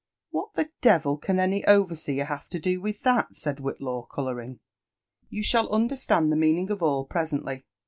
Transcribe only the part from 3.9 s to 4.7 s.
colouring.